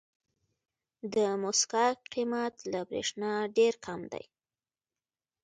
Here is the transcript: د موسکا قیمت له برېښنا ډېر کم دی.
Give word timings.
د 1.13 1.15
موسکا 1.41 1.85
قیمت 2.13 2.55
له 2.71 2.79
برېښنا 2.89 3.33
ډېر 3.57 3.73
کم 3.85 4.01
دی. 4.13 4.25